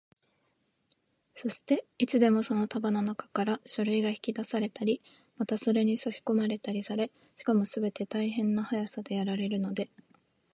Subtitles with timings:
[1.35, 4.99] そして、いつでもその束のなかから書類が引き出されたり、
[5.37, 9.91] またそれにさしこまれたりされ、しかもすべて大変な速さでやられるので、